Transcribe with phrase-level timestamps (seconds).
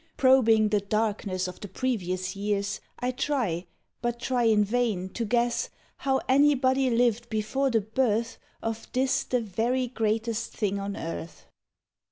[0.17, 3.67] Probing the darkness of the previous years I try,
[4.01, 9.41] but try in vain, to guess How anybody lived before the birth Of this the
[9.41, 11.45] Very Greatest Thing on Earth.